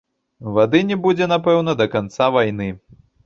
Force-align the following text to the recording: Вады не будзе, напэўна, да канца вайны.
Вады 0.55 0.79
не 0.91 0.97
будзе, 1.03 1.27
напэўна, 1.33 1.75
да 1.81 1.87
канца 1.97 2.31
вайны. 2.39 2.69